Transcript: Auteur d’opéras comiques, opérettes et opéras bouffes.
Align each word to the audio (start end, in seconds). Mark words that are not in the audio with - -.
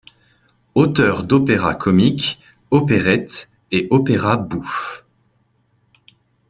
Auteur 0.73 1.21
d’opéras 1.23 1.75
comiques, 1.75 2.39
opérettes 2.71 3.51
et 3.69 3.87
opéras 3.91 4.35
bouffes. 4.37 5.05